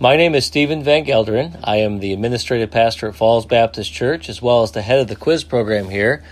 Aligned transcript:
My 0.00 0.14
name 0.14 0.36
is 0.36 0.46
Stephen 0.46 0.84
Van 0.84 1.04
Gelderen. 1.04 1.58
I 1.64 1.78
am 1.78 1.98
the 1.98 2.12
administrative 2.12 2.70
pastor 2.70 3.08
at 3.08 3.16
Falls 3.16 3.46
Baptist 3.46 3.92
Church, 3.92 4.28
as 4.28 4.40
well 4.40 4.62
as 4.62 4.70
the 4.70 4.82
head 4.82 5.00
of 5.00 5.08
the 5.08 5.16
quiz 5.16 5.42
program 5.42 5.88
here, 5.88 6.22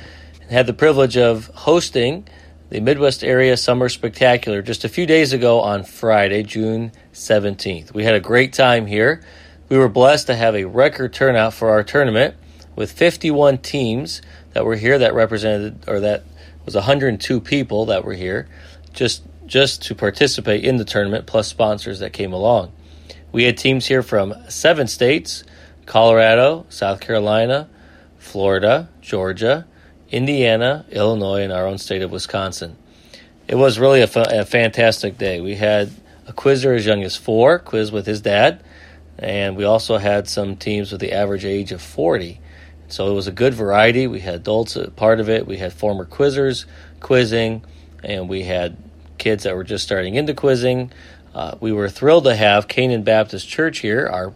and 0.40 0.52
had 0.52 0.68
the 0.68 0.72
privilege 0.72 1.16
of 1.16 1.46
hosting 1.46 2.28
the 2.70 2.78
Midwest 2.78 3.24
Area 3.24 3.56
Summer 3.56 3.88
Spectacular 3.88 4.62
just 4.62 4.84
a 4.84 4.88
few 4.88 5.04
days 5.04 5.32
ago 5.32 5.58
on 5.62 5.82
Friday, 5.82 6.44
June 6.44 6.92
17th. 7.12 7.92
We 7.92 8.04
had 8.04 8.14
a 8.14 8.20
great 8.20 8.52
time 8.52 8.86
here. 8.86 9.20
We 9.68 9.76
were 9.76 9.88
blessed 9.88 10.28
to 10.28 10.36
have 10.36 10.54
a 10.54 10.66
record 10.66 11.12
turnout 11.12 11.52
for 11.52 11.70
our 11.70 11.82
tournament 11.82 12.36
with 12.76 12.92
51 12.92 13.58
teams 13.58 14.22
that 14.52 14.64
were 14.64 14.76
here 14.76 14.96
that 14.96 15.12
represented, 15.12 15.88
or 15.88 15.98
that 15.98 16.22
was 16.64 16.76
102 16.76 17.40
people 17.40 17.86
that 17.86 18.04
were 18.04 18.14
here 18.14 18.46
just 18.92 19.24
just 19.44 19.82
to 19.82 19.94
participate 19.96 20.64
in 20.64 20.76
the 20.76 20.84
tournament, 20.84 21.26
plus 21.26 21.48
sponsors 21.48 21.98
that 21.98 22.12
came 22.12 22.32
along. 22.32 22.72
We 23.36 23.44
had 23.44 23.58
teams 23.58 23.84
here 23.84 24.02
from 24.02 24.32
seven 24.48 24.86
states 24.86 25.44
Colorado, 25.84 26.64
South 26.70 27.00
Carolina, 27.00 27.68
Florida, 28.16 28.88
Georgia, 29.02 29.66
Indiana, 30.10 30.86
Illinois, 30.88 31.42
and 31.42 31.52
our 31.52 31.66
own 31.66 31.76
state 31.76 32.00
of 32.00 32.10
Wisconsin. 32.10 32.78
It 33.46 33.56
was 33.56 33.78
really 33.78 34.00
a, 34.00 34.08
a 34.14 34.46
fantastic 34.46 35.18
day. 35.18 35.42
We 35.42 35.54
had 35.54 35.90
a 36.26 36.32
quizzer 36.32 36.72
as 36.72 36.86
young 36.86 37.02
as 37.04 37.14
four, 37.14 37.58
quiz 37.58 37.92
with 37.92 38.06
his 38.06 38.22
dad, 38.22 38.64
and 39.18 39.54
we 39.54 39.64
also 39.64 39.98
had 39.98 40.30
some 40.30 40.56
teams 40.56 40.90
with 40.90 41.02
the 41.02 41.12
average 41.12 41.44
age 41.44 41.72
of 41.72 41.82
40. 41.82 42.40
So 42.88 43.10
it 43.10 43.14
was 43.14 43.26
a 43.26 43.32
good 43.32 43.52
variety. 43.52 44.06
We 44.06 44.20
had 44.20 44.36
adults 44.36 44.78
uh, 44.78 44.88
part 44.96 45.20
of 45.20 45.28
it, 45.28 45.46
we 45.46 45.58
had 45.58 45.74
former 45.74 46.06
quizzers 46.06 46.64
quizzing, 47.00 47.66
and 48.02 48.30
we 48.30 48.44
had 48.44 48.78
kids 49.18 49.44
that 49.44 49.56
were 49.56 49.64
just 49.64 49.84
starting 49.84 50.14
into 50.14 50.32
quizzing. 50.32 50.90
Uh, 51.36 51.54
we 51.60 51.70
were 51.70 51.90
thrilled 51.90 52.24
to 52.24 52.34
have 52.34 52.66
Canaan 52.66 53.02
Baptist 53.02 53.46
Church 53.46 53.80
here, 53.80 54.06
our 54.06 54.32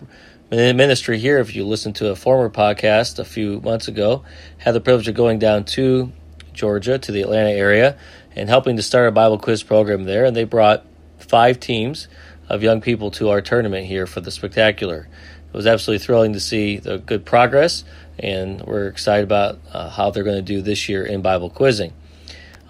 ministry 0.50 1.18
here. 1.18 1.38
If 1.38 1.56
you 1.56 1.64
listened 1.64 1.96
to 1.96 2.10
a 2.10 2.14
former 2.14 2.50
podcast 2.50 3.18
a 3.18 3.24
few 3.24 3.58
months 3.62 3.88
ago, 3.88 4.22
had 4.58 4.72
the 4.72 4.82
privilege 4.82 5.08
of 5.08 5.14
going 5.14 5.38
down 5.38 5.64
to 5.64 6.12
Georgia, 6.52 6.98
to 6.98 7.10
the 7.10 7.22
Atlanta 7.22 7.52
area, 7.52 7.96
and 8.36 8.50
helping 8.50 8.76
to 8.76 8.82
start 8.82 9.08
a 9.08 9.12
Bible 9.12 9.38
quiz 9.38 9.62
program 9.62 10.04
there. 10.04 10.26
And 10.26 10.36
they 10.36 10.44
brought 10.44 10.84
five 11.16 11.58
teams 11.58 12.06
of 12.50 12.62
young 12.62 12.82
people 12.82 13.10
to 13.12 13.30
our 13.30 13.40
tournament 13.40 13.86
here 13.86 14.06
for 14.06 14.20
the 14.20 14.30
spectacular. 14.30 15.08
It 15.48 15.56
was 15.56 15.66
absolutely 15.66 16.04
thrilling 16.04 16.34
to 16.34 16.40
see 16.40 16.76
the 16.76 16.98
good 16.98 17.24
progress, 17.24 17.82
and 18.18 18.60
we're 18.60 18.88
excited 18.88 19.24
about 19.24 19.58
uh, 19.72 19.88
how 19.88 20.10
they're 20.10 20.22
going 20.22 20.36
to 20.36 20.42
do 20.42 20.60
this 20.60 20.86
year 20.86 21.06
in 21.06 21.22
Bible 21.22 21.48
quizzing. 21.48 21.94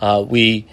Uh, 0.01 0.25
we 0.25 0.69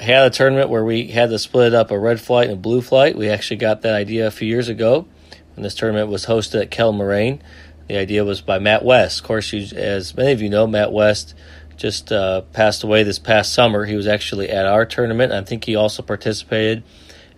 had 0.00 0.26
a 0.26 0.30
tournament 0.30 0.70
where 0.70 0.84
we 0.84 1.08
had 1.08 1.30
to 1.30 1.38
split 1.38 1.74
up 1.74 1.90
a 1.90 1.98
red 1.98 2.20
flight 2.20 2.48
and 2.48 2.58
a 2.58 2.60
blue 2.60 2.80
flight. 2.80 3.16
We 3.16 3.28
actually 3.28 3.58
got 3.58 3.82
that 3.82 3.94
idea 3.94 4.26
a 4.26 4.30
few 4.30 4.48
years 4.48 4.68
ago 4.68 5.06
when 5.54 5.62
this 5.62 5.74
tournament 5.74 6.08
was 6.08 6.26
hosted 6.26 6.62
at 6.62 6.70
Kettle 6.70 6.92
Moraine. 6.92 7.42
The 7.88 7.96
idea 7.96 8.24
was 8.24 8.40
by 8.40 8.58
Matt 8.58 8.84
West. 8.84 9.20
Of 9.20 9.26
course, 9.26 9.52
you, 9.52 9.76
as 9.76 10.16
many 10.16 10.32
of 10.32 10.42
you 10.42 10.48
know, 10.48 10.66
Matt 10.66 10.92
West 10.92 11.34
just 11.76 12.10
uh, 12.10 12.42
passed 12.52 12.82
away 12.82 13.02
this 13.02 13.18
past 13.18 13.52
summer. 13.52 13.84
He 13.84 13.94
was 13.94 14.06
actually 14.06 14.48
at 14.48 14.66
our 14.66 14.84
tournament. 14.86 15.32
I 15.32 15.42
think 15.42 15.64
he 15.64 15.76
also 15.76 16.02
participated 16.02 16.82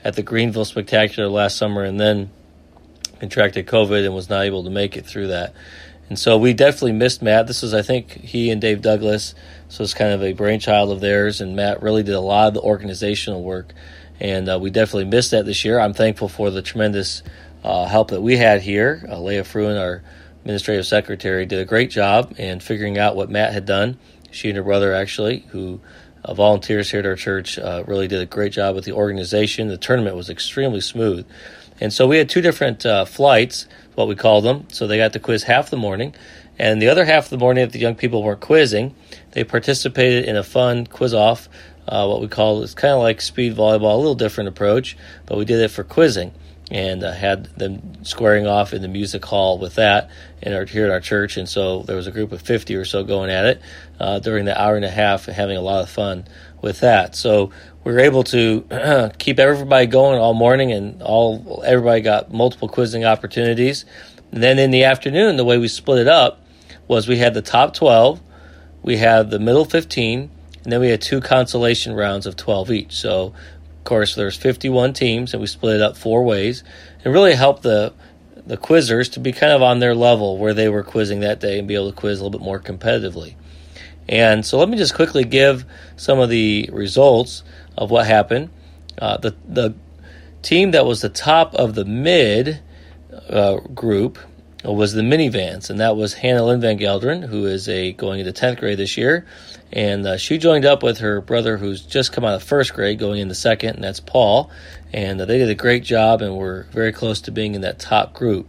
at 0.05 0.15
the 0.15 0.23
Greenville 0.23 0.65
Spectacular 0.65 1.29
last 1.29 1.57
summer 1.57 1.83
and 1.83 1.99
then 1.99 2.31
contracted 3.19 3.67
COVID 3.67 4.05
and 4.05 4.15
was 4.15 4.31
not 4.31 4.45
able 4.45 4.65
to 4.65 4.71
make 4.71 4.97
it 4.97 5.05
through 5.05 5.29
that. 5.29 5.53
And 6.09 6.19
so 6.19 6.39
we 6.39 6.55
definitely 6.55 6.93
missed 6.93 7.21
Matt. 7.23 7.47
This 7.47 7.63
was, 7.63 7.75
I 7.75 7.83
think, 7.83 8.13
he 8.13 8.51
and 8.51 8.61
Dave 8.61 8.81
Douglas. 8.81 9.35
So 9.69 9.85
it's 9.85 9.95
kind 9.95 10.13
of 10.13 10.23
a 10.23 10.33
brainchild 10.33 10.91
of 10.91 11.01
theirs, 11.01 11.41
and 11.43 11.55
Matt 11.55 11.83
really 11.83 12.03
did 12.03 12.15
a 12.15 12.21
lot 12.21 12.49
of 12.49 12.55
the 12.55 12.63
organizational 12.63 13.43
work. 13.43 13.75
And 14.21 14.49
uh, 14.49 14.59
we 14.59 14.71
definitely 14.71 15.05
missed 15.05 15.33
that 15.33 15.45
this 15.45 15.65
year. 15.65 15.79
I'm 15.79 15.93
thankful 15.93 16.29
for 16.29 16.51
the 16.51 16.63
tremendous 16.63 17.23
uh, 17.63 17.87
help 17.87 18.11
that 18.11 18.23
we 18.23 18.37
had 18.37 18.63
here. 18.63 19.05
Uh, 19.09 19.21
Leah 19.21 19.45
Fruin, 19.45 19.77
our 19.77 20.03
administrative 20.41 20.87
secretary, 20.87 21.45
did 21.45 21.61
a 21.61 21.65
great 21.65 21.91
job 21.91 22.35
in 22.39 22.61
figuring 22.61 22.99
out 22.99 23.15
what 23.15 23.31
Matt 23.31 23.53
had 23.53 23.67
done. 23.67 23.99
She 24.31 24.49
and 24.49 24.57
her 24.57 24.65
brother, 24.65 24.95
actually, 24.95 25.41
who 25.51 25.81
uh, 26.25 26.35
volunteers 26.35 26.91
here 26.91 27.01
at 27.01 27.07
our 27.07 27.17
church, 27.17 27.59
uh, 27.59 27.85
really 27.87 28.09
did 28.09 28.23
a 28.23 28.27
great 28.27 28.53
job 28.53 28.75
with 28.75 28.85
the 28.85 28.93
organization. 28.93 29.69
The 29.69 29.77
tournament 29.77 30.17
was 30.17 30.31
extremely 30.31 30.81
smooth. 30.81 31.27
And 31.81 31.93
so 31.93 32.07
we 32.07 32.19
had 32.19 32.29
two 32.29 32.41
different 32.41 32.85
uh, 32.85 33.05
flights 33.05 33.67
what 33.95 34.07
we 34.07 34.15
call 34.15 34.41
them. 34.41 34.67
So 34.71 34.87
they 34.87 34.97
got 34.97 35.13
to 35.15 35.19
quiz 35.19 35.43
half 35.43 35.71
the 35.71 35.77
morning. 35.77 36.15
And 36.57 36.81
the 36.81 36.89
other 36.89 37.05
half 37.05 37.25
of 37.25 37.31
the 37.31 37.39
morning, 37.39 37.65
if 37.65 37.73
the 37.73 37.81
young 37.81 37.97
people 37.97 38.23
weren't 38.23 38.41
quizzing, 38.41 38.95
they 39.33 39.43
participated 39.43 40.25
in 40.25 40.37
a 40.37 40.45
fun 40.45 40.87
quiz 40.87 41.15
off, 41.15 41.49
uh, 41.89 42.07
what 42.07 42.21
we 42.21 42.29
call 42.29 42.63
it's 42.63 42.75
kind 42.75 42.95
of 42.95 43.01
like 43.01 43.21
speed 43.21 43.57
volleyball, 43.57 43.95
a 43.95 43.97
little 43.97 44.15
different 44.15 44.49
approach, 44.49 44.97
but 45.27 45.37
we 45.37 45.45
did 45.45 45.61
it 45.61 45.71
for 45.71 45.83
quizzing 45.83 46.33
and 46.71 47.03
uh, 47.03 47.13
had 47.13 47.45
them 47.57 48.05
squaring 48.05 48.47
off 48.47 48.73
in 48.73 48.83
the 48.83 48.89
music 48.89 49.25
hall 49.25 49.59
with 49.59 49.77
that 49.77 50.11
in 50.43 50.53
our, 50.53 50.65
here 50.65 50.85
at 50.85 50.91
our 50.91 51.01
church. 51.01 51.37
And 51.37 51.49
so 51.49 51.83
there 51.83 51.97
was 51.97 52.07
a 52.07 52.13
group 52.13 52.33
of 52.33 52.43
50 52.43 52.75
or 52.77 52.85
so 52.85 53.05
going 53.05 53.31
at 53.31 53.47
it 53.47 53.63
uh, 53.99 54.19
during 54.19 54.45
the 54.45 54.61
hour 54.61 54.77
and 54.77 54.85
a 54.85 54.91
half, 54.91 55.27
having 55.27 55.57
a 55.57 55.63
lot 55.63 55.83
of 55.83 55.89
fun 55.89 56.27
with 56.61 56.81
that. 56.81 57.15
So 57.15 57.51
we 57.85 57.93
were 57.93 58.01
able 58.01 58.25
to 58.25 59.11
keep 59.19 59.39
everybody 59.39 59.87
going 59.87 60.19
all 60.19 60.35
morning, 60.35 60.73
and 60.73 61.03
all 61.03 61.63
everybody 61.65 62.01
got 62.03 62.33
multiple 62.33 62.69
quizzing 62.69 63.05
opportunities. 63.05 63.85
And 64.31 64.43
then 64.43 64.59
in 64.59 64.71
the 64.71 64.85
afternoon, 64.85 65.37
the 65.37 65.45
way 65.45 65.59
we 65.59 65.69
split 65.69 66.01
it 66.01 66.09
up 66.09 66.45
was 66.87 67.09
we 67.09 67.19
had 67.19 67.35
the 67.35 67.43
top 67.43 67.75
12, 67.75 68.21
we 68.83 68.97
had 68.97 69.31
the 69.31 69.39
middle 69.39 69.65
15, 69.65 70.31
and 70.65 70.73
then 70.73 70.81
we 70.81 70.89
had 70.89 71.01
two 71.01 71.21
consolation 71.21 71.95
rounds 71.95 72.27
of 72.27 72.37
12 72.37 72.71
each. 72.73 72.93
So, 72.93 73.33
course, 73.89 74.15
there's 74.15 74.37
51 74.37 74.93
teams, 74.93 75.33
and 75.33 75.41
we 75.41 75.47
split 75.47 75.77
it 75.77 75.83
up 75.83 75.97
four 75.97 76.23
ways. 76.23 76.63
and 77.05 77.13
really 77.13 77.35
helped 77.35 77.63
the 77.63 77.93
the 78.47 78.57
quizzers 78.57 79.13
to 79.13 79.21
be 79.21 79.31
kind 79.31 79.53
of 79.53 79.63
on 79.63 79.79
their 79.79 79.95
level 79.95 80.39
where 80.39 80.55
they 80.55 80.71
were 80.71 80.83
quizzing 80.83 81.21
that 81.21 81.39
day 81.39 81.59
and 81.59 81.69
be 81.69 81.75
able 81.75 81.91
to 81.91 81.97
quiz 81.97 82.19
a 82.19 82.25
little 82.25 82.39
bit 82.39 82.45
more 82.45 82.59
competitively. 82.59 83.35
And 84.09 84.45
so 84.45 84.59
let 84.59 84.71
me 84.71 84.79
just 84.79 84.95
quickly 84.95 85.25
give 85.25 85.67
some 85.97 86.19
of 86.19 86.31
the 86.31 86.71
results 86.73 87.43
of 87.77 87.91
what 87.91 88.07
happened. 88.07 88.51
Uh, 88.99 89.17
the 89.19 89.35
the 89.47 89.75
team 90.43 90.71
that 90.71 90.87
was 90.87 91.01
the 91.01 91.09
top 91.09 91.55
of 91.55 91.75
the 91.75 91.85
mid 91.85 92.61
uh, 93.29 93.57
group 93.75 94.19
was 94.65 94.93
the 94.93 95.03
minivans, 95.03 95.71
and 95.71 95.81
that 95.81 95.97
was 95.97 96.15
Hannah 96.15 96.45
Lynn 96.45 96.61
Van 96.61 96.79
Gelderen, 96.79 97.27
who 97.27 97.47
is 97.47 97.69
a 97.69 97.93
going 97.93 98.21
into 98.21 98.33
tenth 98.33 98.59
grade 98.59 98.79
this 98.79 98.97
year, 98.97 99.27
and 99.73 100.07
uh, 100.07 100.17
she 100.17 100.39
joined 100.39 100.65
up 100.65 100.83
with 100.83 100.99
her 100.99 101.21
brother, 101.21 101.59
who's 101.59 101.83
just 101.83 102.13
come 102.13 102.25
out 102.25 102.35
of 102.35 102.43
first 102.43 102.75
grade, 102.75 102.99
going 102.99 103.21
into 103.21 103.35
second, 103.35 103.77
and 103.77 103.85
that's 103.85 104.01
Paul, 104.01 104.51
and 104.93 105.21
uh, 105.21 105.25
they 105.25 105.39
did 105.39 105.51
a 105.51 105.55
great 105.55 105.85
job, 105.85 106.23
and 106.23 106.37
were 106.37 106.67
very 106.71 106.93
close 106.93 107.21
to 107.23 107.31
being 107.31 107.55
in 107.55 107.61
that 107.63 107.79
top 107.79 108.15
group. 108.15 108.47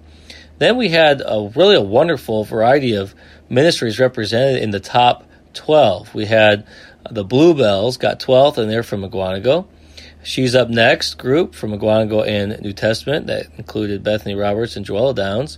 Then 0.58 0.78
we 0.78 0.90
had 0.90 1.22
a 1.26 1.52
really 1.56 1.76
a 1.76 1.82
wonderful 1.82 2.44
variety 2.44 2.94
of 2.94 3.16
ministries 3.50 4.00
represented 4.00 4.62
in 4.62 4.72
the 4.72 4.80
top 4.80 5.26
twelve. 5.54 6.14
We 6.14 6.26
had 6.26 6.66
the 7.10 7.24
Bluebells 7.24 7.98
got 7.98 8.20
12th, 8.20 8.58
and 8.58 8.70
they're 8.70 8.84
from 8.84 9.02
Mukwonago. 9.02 9.66
She's 10.22 10.54
Up 10.54 10.70
Next 10.70 11.16
group 11.16 11.56
from 11.56 11.72
Mukwonago 11.72 12.28
and 12.28 12.60
New 12.62 12.74
Testament 12.74 13.28
that 13.28 13.48
included 13.58 14.04
Bethany 14.04 14.36
Roberts 14.36 14.76
and 14.76 14.86
Joella 14.86 15.16
Downs. 15.16 15.58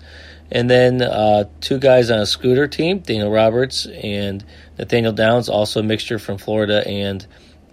And 0.52 0.70
then 0.70 1.02
uh, 1.02 1.46
two 1.62 1.80
guys 1.80 2.12
on 2.12 2.20
a 2.20 2.26
scooter 2.26 2.68
team, 2.68 3.00
Daniel 3.00 3.32
Roberts 3.32 3.86
and 3.86 4.44
Nathaniel 4.78 5.14
Downs, 5.14 5.50
also 5.50 5.80
a 5.80 5.84
mixture 5.84 6.20
from 6.20 6.38
Florida 6.38 6.86
and 6.88 7.26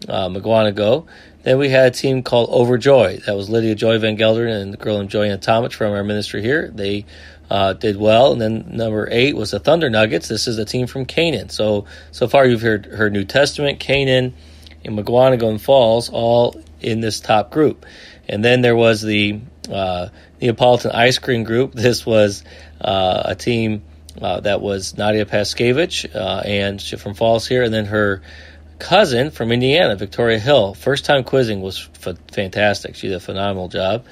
uh, 0.09 0.28
Mukwonago. 0.28 1.06
Then 1.43 1.59
we 1.59 1.69
had 1.69 1.87
a 1.87 1.91
team 1.91 2.22
called 2.22 2.50
Overjoy. 2.50 3.25
That 3.25 3.37
was 3.37 3.50
Lydia 3.50 3.75
Joy 3.75 3.98
Van 3.98 4.16
Gelderen 4.16 4.62
and 4.62 4.72
the 4.72 4.77
girl 4.77 4.98
named 4.98 5.10
Joanna 5.10 5.38
Tomich 5.38 5.72
from 5.72 5.93
our 5.93 6.04
ministry 6.04 6.41
here. 6.41 6.71
They 6.72 7.04
uh, 7.50 7.72
did 7.75 7.97
well. 7.97 8.32
And 8.32 8.41
then 8.41 8.77
number 8.77 9.09
eight 9.10 9.37
was 9.37 9.50
the 9.50 9.59
Thunder 9.59 9.91
Nuggets. 9.91 10.28
This 10.28 10.47
is 10.47 10.59
a 10.59 10.65
team 10.65 10.87
from 10.87 11.04
Canaan. 11.04 11.48
So 11.48 11.87
so 12.12 12.28
far 12.28 12.47
you've 12.47 12.62
heard 12.62 12.87
heard 12.87 13.12
New 13.12 13.25
Testament, 13.25 13.81
Canaan, 13.81 14.34
and 14.84 14.98
Mukwonago 14.98 15.48
and 15.48 15.60
Falls 15.60 16.09
all 16.10 16.60
in 16.81 17.00
this 17.00 17.21
top 17.21 17.50
group. 17.50 17.87
And 18.28 18.44
then 18.44 18.61
there 18.61 18.77
was 18.77 19.03
the 19.03 19.41
uh, 19.71 20.09
Neapolitan 20.41 20.93
Ice 20.93 21.19
Cream 21.19 21.45
Group. 21.45 21.75
This 21.89 22.04
was 22.04 22.45
uh, 22.80 23.22
a 23.27 23.34
team 23.34 23.83
uh, 24.21 24.41
that 24.41 24.60
was 24.60 24.97
Nadia 24.97 25.25
Paskevich 25.25 26.15
uh, 26.15 26.42
and 26.45 26.83
from 26.83 27.15
Falls 27.15 27.47
here, 27.47 27.63
and 27.63 27.72
then 27.72 27.86
her 27.86 28.22
cousin 28.78 29.30
from 29.30 29.53
Indiana, 29.53 29.97
Victoria 29.97 30.39
Hill. 30.39 30.75
First 30.75 31.04
time 31.04 31.25
quizzing 31.25 31.60
was 31.60 31.89
f- 32.04 32.16
fantastic. 32.33 32.95
She 32.95 33.09
did 33.09 33.16
a 33.16 33.21
phenomenal 33.21 33.69
job. 33.69 34.07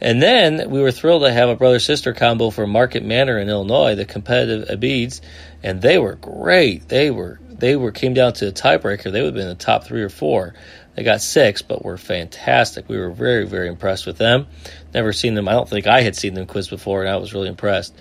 And 0.00 0.22
then 0.22 0.70
we 0.70 0.80
were 0.80 0.92
thrilled 0.92 1.22
to 1.22 1.32
have 1.32 1.50
a 1.50 1.56
brother 1.56 1.78
sister 1.78 2.14
combo 2.14 2.50
from 2.50 2.70
Marquette 2.70 3.04
Manor 3.04 3.38
in 3.38 3.50
Illinois, 3.50 3.94
the 3.94 4.06
competitive 4.06 4.70
Abids, 4.70 5.20
and 5.62 5.82
they 5.82 5.98
were 5.98 6.14
great. 6.14 6.88
They 6.88 7.10
were 7.10 7.38
they 7.50 7.76
were 7.76 7.92
came 7.92 8.14
down 8.14 8.32
to 8.34 8.48
a 8.48 8.52
tiebreaker. 8.52 9.12
They 9.12 9.20
would 9.20 9.26
have 9.26 9.34
been 9.34 9.42
in 9.42 9.48
the 9.50 9.54
top 9.54 9.84
three 9.84 10.02
or 10.02 10.08
four. 10.08 10.54
They 11.00 11.04
got 11.04 11.22
six, 11.22 11.62
but 11.62 11.82
were 11.82 11.96
fantastic. 11.96 12.86
We 12.86 12.98
were 12.98 13.08
very 13.08 13.46
very 13.46 13.68
impressed 13.68 14.04
with 14.04 14.18
them. 14.18 14.48
Never 14.92 15.14
seen 15.14 15.32
them. 15.32 15.48
I 15.48 15.52
don't 15.52 15.66
think 15.66 15.86
I 15.86 16.02
had 16.02 16.14
seen 16.14 16.34
them 16.34 16.44
quiz 16.44 16.68
before, 16.68 17.00
and 17.00 17.08
I 17.08 17.16
was 17.16 17.32
really 17.32 17.48
impressed. 17.48 17.96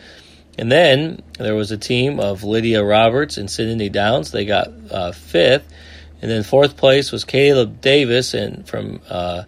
And 0.57 0.69
then 0.69 1.22
there 1.38 1.56
was 1.56 1.72
a 1.72 1.78
team 1.78 2.19
of 2.19 2.44
Lydia 2.44 2.84
Roberts 2.84 3.38
and 3.38 3.50
Sydney 3.50 3.88
Downs. 3.88 4.31
They 4.31 4.44
got 4.44 4.68
uh, 4.92 5.13
fifth, 5.13 5.74
and 6.22 6.30
then 6.30 6.44
fourth 6.44 6.75
place 6.75 7.13
was 7.13 7.24
Caleb 7.24 7.80
Davis 7.80 8.34
and 8.34 8.68
from 8.68 9.00
uh, 9.07 9.44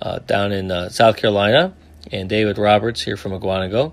uh, 0.00 0.20
down 0.20 0.52
in 0.52 0.70
uh, 0.70 0.88
South 0.88 1.18
Carolina 1.18 1.74
and 2.10 2.30
David 2.30 2.56
Roberts 2.56 3.02
here 3.02 3.18
from 3.18 3.32
Mukwonago. 3.32 3.92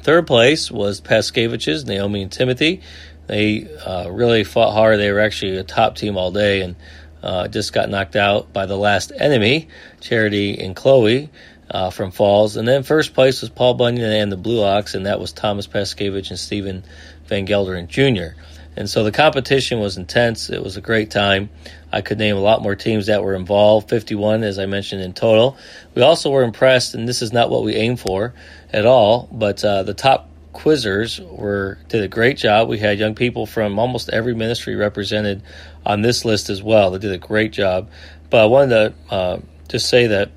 Third 0.00 0.26
place 0.26 0.70
was 0.70 1.02
Paskevich's, 1.02 1.84
Naomi 1.84 2.22
and 2.22 2.32
Timothy. 2.32 2.80
They 3.26 3.68
uh, 3.84 4.08
really 4.10 4.44
fought 4.44 4.72
hard. 4.72 4.98
They 4.98 5.12
were 5.12 5.20
actually 5.20 5.58
a 5.58 5.62
top 5.62 5.96
team 5.96 6.16
all 6.16 6.32
day 6.32 6.62
and 6.62 6.74
uh, 7.22 7.48
just 7.48 7.72
got 7.72 7.88
knocked 7.90 8.16
out 8.16 8.52
by 8.52 8.66
the 8.66 8.76
last 8.76 9.12
enemy, 9.16 9.68
Charity 10.00 10.58
and 10.58 10.74
Chloe 10.74 11.30
uh, 11.70 11.90
from 11.90 12.10
Falls. 12.10 12.56
And 12.56 12.66
then 12.66 12.82
first 12.82 13.14
place 13.14 13.40
was 13.40 13.50
Paul 13.50 13.74
Bunyan 13.74 14.12
and 14.12 14.32
the 14.32 14.36
Blue 14.36 14.62
Ox, 14.62 14.94
and 14.94 15.06
that 15.06 15.20
was 15.20 15.32
Thomas 15.32 15.66
Paskevich 15.66 16.30
and 16.30 16.38
Stephen 16.38 16.84
Van 17.26 17.46
Gelderen 17.46 17.88
Jr. 17.88 18.40
And 18.76 18.88
so 18.88 19.02
the 19.02 19.10
competition 19.10 19.80
was 19.80 19.96
intense. 19.96 20.50
It 20.50 20.62
was 20.62 20.76
a 20.76 20.80
great 20.80 21.10
time. 21.10 21.50
I 21.92 22.00
could 22.00 22.18
name 22.18 22.36
a 22.36 22.40
lot 22.40 22.62
more 22.62 22.76
teams 22.76 23.06
that 23.06 23.24
were 23.24 23.34
involved, 23.34 23.88
51, 23.88 24.44
as 24.44 24.58
I 24.58 24.66
mentioned, 24.66 25.02
in 25.02 25.14
total. 25.14 25.56
We 25.94 26.02
also 26.02 26.30
were 26.30 26.44
impressed, 26.44 26.94
and 26.94 27.08
this 27.08 27.20
is 27.20 27.32
not 27.32 27.50
what 27.50 27.64
we 27.64 27.74
aim 27.74 27.96
for 27.96 28.34
at 28.72 28.86
all, 28.86 29.28
but 29.32 29.64
uh, 29.64 29.82
the 29.82 29.94
top 29.94 30.27
quizzers 30.52 31.20
were 31.20 31.78
did 31.88 32.02
a 32.02 32.08
great 32.08 32.36
job. 32.36 32.68
We 32.68 32.78
had 32.78 32.98
young 32.98 33.14
people 33.14 33.46
from 33.46 33.78
almost 33.78 34.08
every 34.08 34.34
ministry 34.34 34.74
represented 34.74 35.42
on 35.84 36.02
this 36.02 36.24
list 36.24 36.50
as 36.50 36.62
well. 36.62 36.90
They 36.90 36.98
did 36.98 37.12
a 37.12 37.18
great 37.18 37.52
job. 37.52 37.90
But 38.30 38.42
I 38.42 38.46
wanted 38.46 38.68
to 39.08 39.14
uh, 39.14 39.40
just 39.68 39.88
say 39.88 40.08
that 40.08 40.30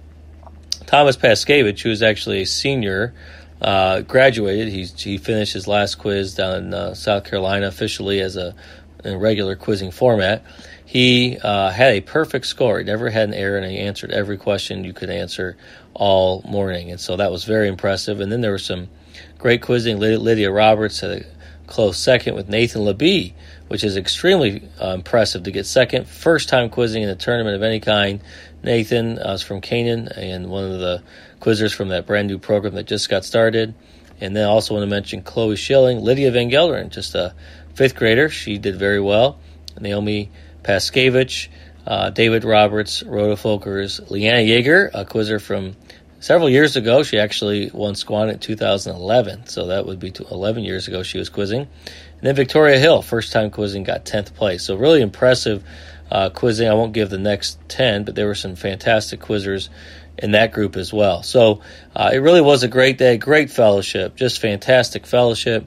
Thomas 0.86 1.18
Paskevich, 1.18 1.82
who 1.82 1.90
is 1.90 2.02
actually 2.02 2.42
a 2.42 2.46
senior, 2.46 3.14
uh, 3.62 4.02
graduated. 4.02 4.70
He's, 4.70 5.00
he 5.00 5.18
finished 5.18 5.54
his 5.54 5.68
last 5.68 5.96
quiz 5.96 6.36
down 6.36 6.58
in 6.58 6.74
uh, 6.74 6.94
South 6.94 7.26
Carolina 7.26 7.68
officially 7.68 8.20
as 8.20 8.36
a 8.36 8.56
in 9.04 9.18
regular 9.18 9.56
quizzing 9.56 9.92
format. 9.92 10.44
He 10.92 11.38
uh, 11.42 11.70
had 11.70 11.94
a 11.94 12.02
perfect 12.02 12.46
score. 12.48 12.80
He 12.80 12.84
never 12.84 13.10
had 13.10 13.30
an 13.30 13.34
error, 13.34 13.58
and 13.58 13.72
he 13.72 13.78
answered 13.78 14.12
every 14.12 14.36
question 14.36 14.84
you 14.84 14.92
could 14.92 15.10
answer 15.10 15.56
all 15.94 16.42
morning. 16.46 16.92
And 16.92 17.00
so 17.00 17.16
that 17.16 17.32
was 17.32 17.46
very 17.46 17.70
impressive. 17.70 18.20
And 18.20 18.30
then 18.30 18.42
there 18.42 18.52
was 18.52 18.66
some 18.66 18.90
great 19.38 19.62
quizzing. 19.62 20.00
Lydia 20.00 20.52
Roberts 20.52 21.00
had 21.00 21.12
a 21.12 21.26
close 21.66 21.98
second 21.98 22.36
with 22.36 22.50
Nathan 22.50 22.82
Labie, 22.82 23.32
which 23.70 23.86
is 23.86 23.96
extremely 23.96 24.68
uh, 24.82 24.90
impressive 24.90 25.44
to 25.44 25.52
get 25.52 25.66
second. 25.66 26.10
First 26.10 26.50
time 26.50 26.70
quizzing 26.70 27.04
in 27.04 27.08
a 27.08 27.16
tournament 27.16 27.56
of 27.56 27.64
any 27.64 27.80
kind. 27.80 28.20
Nathan 28.62 29.18
uh, 29.18 29.32
is 29.32 29.42
from 29.42 29.62
Canaan 29.62 30.10
and 30.10 30.50
one 30.50 30.66
of 30.66 30.82
the 30.82 31.04
quizzers 31.40 31.74
from 31.74 31.88
that 31.88 32.06
brand 32.06 32.28
new 32.28 32.38
program 32.38 32.76
that 32.76 32.84
just 32.84 33.10
got 33.10 33.24
started. 33.24 33.74
And 34.20 34.36
then 34.36 34.46
I 34.46 34.52
also 34.52 34.74
want 34.74 34.84
to 34.84 34.90
mention 34.90 35.22
Chloe 35.24 35.56
Schilling, 35.56 36.02
Lydia 36.02 36.32
Van 36.32 36.50
Gelderen, 36.50 36.90
just 36.90 37.16
a 37.16 37.34
fifth 37.76 37.96
grader. 37.96 38.28
She 38.28 38.58
did 38.58 38.76
very 38.76 39.00
well. 39.00 39.40
Naomi 39.80 40.30
Paskevich, 40.64 41.48
uh, 41.86 42.10
David 42.12 42.44
Roberts, 42.44 43.04
Rhoda 43.04 43.36
Folkers, 43.36 44.10
Leanna 44.10 44.40
Yeager, 44.40 44.90
a 44.94 45.06
quizzer 45.06 45.40
from 45.40 45.76
several 46.20 46.50
years 46.50 46.76
ago. 46.76 47.04
She 47.04 47.20
actually 47.20 47.70
won 47.72 47.96
Squan 47.96 48.32
in 48.32 48.40
2011, 48.40 49.48
so 49.48 49.68
that 49.68 49.86
would 49.86 50.00
be 50.00 50.14
11 50.32 50.64
years 50.64 50.88
ago 50.88 51.04
she 51.04 51.18
was 51.18 51.30
quizzing. 51.30 51.62
And 51.62 52.22
then 52.22 52.36
Victoria 52.36 52.78
Hill, 52.78 53.02
first 53.02 53.32
time 53.32 53.50
quizzing, 53.50 53.84
got 53.84 54.06
10th 54.06 54.36
place. 54.36 54.64
So 54.64 54.76
really 54.76 55.02
impressive 55.02 55.64
uh, 56.12 56.30
quizzing. 56.30 56.70
I 56.70 56.74
won't 56.74 56.94
give 56.94 57.10
the 57.10 57.18
next 57.18 57.58
10, 57.70 58.04
but 58.04 58.16
there 58.16 58.28
were 58.28 58.36
some 58.36 58.56
fantastic 58.56 59.20
quizzers 59.20 59.70
in 60.18 60.32
that 60.32 60.52
group 60.52 60.76
as 60.76 60.94
well. 60.94 61.24
So 61.24 61.62
uh, 61.96 62.12
it 62.14 62.18
really 62.18 62.42
was 62.42 62.64
a 62.64 62.68
great 62.68 62.98
day, 62.98 63.18
great 63.18 63.50
fellowship, 63.50 64.16
just 64.16 64.40
fantastic 64.40 65.08
fellowship. 65.08 65.66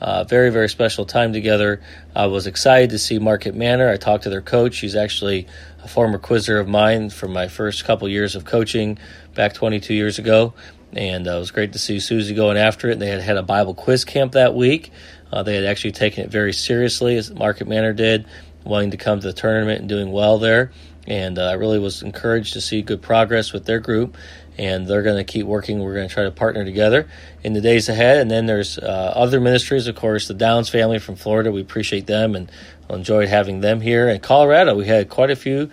Uh, 0.00 0.24
very, 0.24 0.50
very 0.50 0.68
special 0.68 1.06
time 1.06 1.32
together. 1.32 1.80
I 2.14 2.26
was 2.26 2.46
excited 2.46 2.90
to 2.90 2.98
see 2.98 3.18
Marquette 3.18 3.54
Manor. 3.54 3.90
I 3.90 3.96
talked 3.96 4.24
to 4.24 4.30
their 4.30 4.42
coach. 4.42 4.74
She's 4.74 4.94
actually 4.94 5.46
a 5.82 5.88
former 5.88 6.18
quizzer 6.18 6.58
of 6.58 6.68
mine 6.68 7.10
from 7.10 7.32
my 7.32 7.48
first 7.48 7.84
couple 7.84 8.08
years 8.08 8.36
of 8.36 8.44
coaching 8.44 8.98
back 9.34 9.54
22 9.54 9.94
years 9.94 10.18
ago. 10.18 10.52
And 10.92 11.26
uh, 11.26 11.36
it 11.36 11.38
was 11.38 11.50
great 11.50 11.72
to 11.72 11.78
see 11.78 12.00
Susie 12.00 12.34
going 12.34 12.56
after 12.56 12.90
it. 12.90 12.98
They 12.98 13.08
had 13.08 13.20
had 13.20 13.36
a 13.36 13.42
Bible 13.42 13.74
quiz 13.74 14.04
camp 14.04 14.32
that 14.32 14.54
week. 14.54 14.92
Uh, 15.32 15.42
they 15.42 15.54
had 15.54 15.64
actually 15.64 15.92
taken 15.92 16.24
it 16.24 16.30
very 16.30 16.52
seriously, 16.52 17.16
as 17.16 17.30
Marquette 17.32 17.68
Manor 17.68 17.92
did, 17.92 18.26
wanting 18.64 18.92
to 18.92 18.96
come 18.96 19.20
to 19.20 19.26
the 19.26 19.32
tournament 19.32 19.80
and 19.80 19.88
doing 19.88 20.12
well 20.12 20.38
there. 20.38 20.72
And 21.06 21.38
uh, 21.38 21.44
I 21.44 21.52
really 21.52 21.78
was 21.78 22.02
encouraged 22.02 22.54
to 22.54 22.60
see 22.60 22.82
good 22.82 23.02
progress 23.02 23.52
with 23.52 23.64
their 23.64 23.80
group 23.80 24.16
and 24.58 24.86
they're 24.86 25.02
going 25.02 25.18
to 25.18 25.24
keep 25.24 25.46
working. 25.46 25.80
We're 25.80 25.94
going 25.94 26.08
to 26.08 26.14
try 26.14 26.24
to 26.24 26.30
partner 26.30 26.64
together 26.64 27.08
in 27.42 27.52
the 27.52 27.60
days 27.60 27.88
ahead. 27.88 28.18
And 28.18 28.30
then 28.30 28.46
there's 28.46 28.78
uh, 28.78 29.12
other 29.14 29.40
ministries, 29.40 29.86
of 29.86 29.96
course, 29.96 30.28
the 30.28 30.34
Downs 30.34 30.68
family 30.68 30.98
from 30.98 31.16
Florida. 31.16 31.50
We 31.50 31.60
appreciate 31.60 32.06
them 32.06 32.34
and 32.34 32.50
enjoyed 32.88 33.28
having 33.28 33.60
them 33.60 33.80
here. 33.80 34.08
In 34.08 34.20
Colorado, 34.20 34.74
we 34.74 34.86
had 34.86 35.08
quite 35.08 35.30
a 35.30 35.36
few 35.36 35.70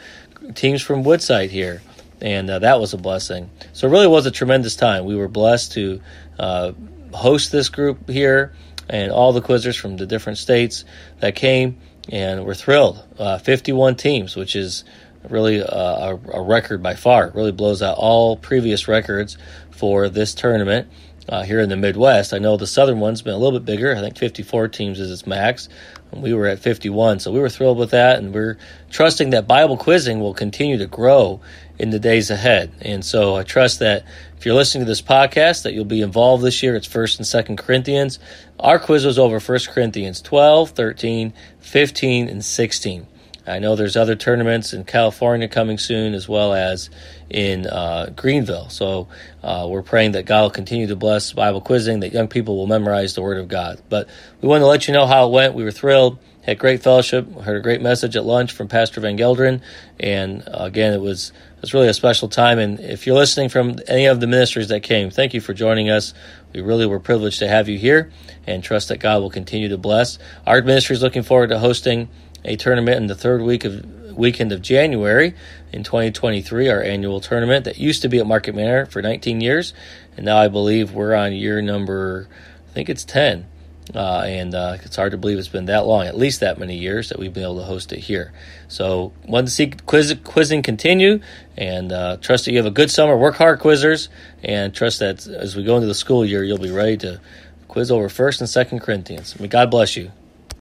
teams 0.56 0.82
from 0.82 1.04
Woodside 1.04 1.52
here, 1.52 1.82
and 2.22 2.50
uh, 2.50 2.60
that 2.60 2.80
was 2.80 2.94
a 2.94 2.98
blessing. 2.98 3.50
So 3.72 3.88
it 3.88 3.92
really 3.92 4.08
was 4.08 4.26
a 4.26 4.32
tremendous 4.32 4.76
time. 4.76 5.06
We 5.06 5.16
were 5.16 5.30
blessed 5.30 5.74
to 5.74 6.02
uh, 6.38 6.74
host 7.14 7.52
this 7.52 7.70
group 7.70 8.10
here 8.10 8.54
and 8.90 9.12
all 9.12 9.32
the 9.32 9.42
quizzers 9.42 9.80
from 9.80 9.96
the 9.96 10.06
different 10.06 10.38
states 10.38 10.84
that 11.22 11.36
came, 11.36 11.78
and 12.10 12.46
we're 12.46 12.54
thrilled. 12.54 13.02
Uh, 13.18 13.38
51 13.38 13.96
teams, 13.96 14.36
which 14.36 14.58
is 14.58 14.84
really 15.30 15.60
a, 15.60 15.66
a, 15.66 16.20
a, 16.34 16.42
record 16.42 16.84
by 16.84 16.96
far. 16.96 17.28
It 17.28 17.36
really 17.36 17.52
blows 17.52 17.82
out 17.82 17.98
all 17.98 18.38
previous 18.38 18.88
records 18.88 19.38
for 19.72 20.10
this 20.10 20.34
tournament 20.34 20.90
uh, 21.30 21.44
here 21.44 21.60
in 21.60 21.70
the 21.70 21.78
Midwest. 21.78 22.34
I 22.34 22.40
know 22.40 22.58
the 22.58 22.68
Southern 22.68 23.00
one's 23.00 23.22
been 23.22 23.34
a 23.34 23.38
little 23.38 23.58
bit 23.60 23.66
bigger. 23.66 23.96
I 23.96 24.02
think 24.02 24.18
54 24.18 24.68
teams 24.70 25.00
is 25.00 25.12
its 25.12 25.26
max. 25.26 25.70
And 26.12 26.22
we 26.22 26.34
were 26.34 26.48
at 26.48 26.60
51, 26.60 27.20
so 27.20 27.32
we 27.32 27.40
were 27.40 27.50
thrilled 27.50 27.80
with 27.80 27.92
that, 27.92 28.20
and 28.20 28.34
we're 28.34 28.58
trusting 28.92 29.32
that 29.32 29.48
Bible 29.48 29.78
quizzing 29.78 30.20
will 30.20 30.34
continue 30.34 30.78
to 30.78 30.86
grow 30.86 31.42
in 31.80 31.90
the 31.90 32.00
days 32.00 32.30
ahead. 32.30 32.72
And 32.82 33.04
so 33.04 33.36
I 33.36 33.44
trust 33.44 33.80
that 33.80 34.06
if 34.38 34.46
you're 34.46 34.54
listening 34.54 34.86
to 34.86 34.90
this 34.90 35.02
podcast, 35.02 35.64
that 35.64 35.74
you'll 35.74 35.86
be 35.86 36.02
involved 36.02 36.44
this 36.44 36.62
year. 36.62 36.76
It's 36.76 36.86
First 36.86 37.18
and 37.18 37.26
Second 37.26 37.58
Corinthians. 37.58 38.20
Our 38.60 38.78
quiz 38.78 39.06
was 39.06 39.18
over 39.18 39.40
First 39.40 39.70
Corinthians 39.70 40.22
12, 40.22 40.72
13, 40.72 41.34
15, 41.62 42.28
and 42.28 42.46
16. 42.46 43.08
I 43.46 43.60
know 43.60 43.76
there's 43.76 43.98
other 43.98 44.16
tournaments 44.16 44.74
in 44.74 44.86
California 44.86 45.48
coming 45.48 45.78
soon, 45.78 46.14
as 46.14 46.30
well 46.30 46.54
as 46.54 46.90
in 47.30 47.68
uh, 47.68 48.12
Greenville. 48.16 48.70
So 48.70 49.10
uh, 49.44 49.68
we're 49.70 49.82
praying 49.82 50.14
that 50.14 50.26
God 50.26 50.44
will 50.44 50.50
continue 50.50 50.88
to 50.88 50.96
bless 50.96 51.34
Bible 51.34 51.60
quizzing, 51.60 52.00
that 52.02 52.14
young 52.14 52.28
people 52.28 52.56
will 52.56 52.68
memorize 52.68 53.16
the 53.16 53.22
Word 53.22 53.38
of 53.38 53.50
God. 53.50 53.82
But 53.90 54.08
we 54.42 54.48
want 54.48 54.62
to 54.62 54.68
let 54.68 54.88
you 54.88 54.94
know 54.94 55.06
how 55.06 55.28
it 55.28 55.32
went. 55.32 55.56
We 55.56 55.66
were 55.66 55.72
thrilled, 55.72 56.20
had 56.44 56.58
great 56.58 56.84
fellowship, 56.84 57.30
heard 57.42 57.58
a 57.58 57.62
great 57.62 57.82
message 57.82 58.16
at 58.16 58.26
lunch 58.26 58.54
from 58.54 58.70
Pastor 58.70 59.02
Van 59.02 59.18
Gelderen, 59.18 59.62
and 60.00 60.44
uh, 60.48 60.64
again, 60.64 60.94
it 60.94 61.02
was 61.02 61.32
it 61.56 61.62
was 61.62 61.74
really 61.74 61.88
a 61.88 61.94
special 61.94 62.30
time. 62.30 62.60
And 62.60 62.80
if 62.80 63.08
you're 63.08 63.16
listening 63.16 63.50
from 63.50 63.78
any 63.88 64.06
of 64.06 64.20
the 64.20 64.28
ministries 64.28 64.68
that 64.70 64.84
came, 64.84 65.10
thank 65.10 65.34
you 65.34 65.42
for 65.42 65.54
joining 65.54 65.90
us. 65.90 66.14
We 66.54 66.62
really 66.62 66.86
were 66.86 67.00
privileged 67.00 67.40
to 67.40 67.48
have 67.48 67.68
you 67.68 67.78
here, 67.78 68.12
and 68.48 68.64
trust 68.64 68.90
that 68.90 69.00
God 69.00 69.22
will 69.22 69.30
continue 69.30 69.70
to 69.70 69.78
bless. 69.78 70.18
Our 70.46 70.62
ministry 70.62 70.96
is 70.96 71.02
looking 71.02 71.24
forward 71.24 71.48
to 71.50 71.60
hosting 71.60 72.10
a 72.46 72.56
tournament 72.56 72.98
in 72.98 73.08
the 73.08 73.16
third 73.16 73.42
week 73.42 73.66
of 73.66 73.86
weekend 74.18 74.52
of 74.52 74.62
January 74.62 75.34
in 75.72 75.84
2023, 75.84 76.70
our 76.70 76.82
annual 76.82 77.20
tournament 77.20 77.66
that 77.66 77.78
used 77.78 78.02
to 78.04 78.10
be 78.10 78.20
at 78.20 78.28
Marquette 78.28 78.56
Manor 78.56 78.86
for 78.86 79.02
19 79.02 79.42
years, 79.42 79.74
and 80.16 80.26
now 80.26 80.38
I 80.38 80.48
believe 80.48 80.94
we're 80.94 81.16
on 81.16 81.34
year 81.34 81.62
number, 81.62 82.28
I 82.70 82.74
think 82.74 82.90
it's 82.90 83.04
10. 83.04 83.48
Uh, 83.94 84.24
and 84.26 84.56
uh, 84.56 84.78
it's 84.82 84.96
hard 84.96 85.12
to 85.12 85.18
believe 85.18 85.38
it's 85.38 85.50
been 85.50 85.66
that 85.66 85.86
long, 85.86 86.08
at 86.08 86.18
least 86.18 86.40
that 86.40 86.58
many 86.58 86.78
years, 86.78 87.10
that 87.10 87.20
we've 87.20 87.34
been 87.34 87.44
able 87.44 87.58
to 87.58 87.64
host 87.64 87.92
it 87.92 88.00
here. 88.00 88.32
So, 88.70 89.12
want 89.26 89.46
to 89.48 89.54
see 89.54 89.72
quiz, 89.86 90.16
quizzing 90.24 90.62
continue, 90.62 91.20
and 91.58 91.92
uh, 91.92 92.16
trust 92.22 92.46
that 92.46 92.52
you 92.52 92.58
have 92.60 92.66
a 92.66 92.72
good 92.72 92.90
summer. 92.90 93.18
Work 93.18 93.36
hard, 93.36 93.60
quizzers, 93.60 94.08
and 94.42 94.74
trust 94.74 95.00
that 95.00 95.28
as 95.28 95.58
we 95.58 95.66
go 95.66 95.76
into 95.76 95.88
the 95.88 95.94
school 95.94 96.24
year, 96.24 96.46
you'll 96.46 96.60
be 96.60 96.72
ready 96.72 96.96
to 96.98 97.20
quiz 97.68 97.92
over 97.92 98.08
First 98.08 98.40
and 98.40 98.50
Second 98.50 98.80
Corinthians. 98.80 99.38
May 99.38 99.48
God 99.48 99.70
bless 99.70 99.98
you. 99.98 100.14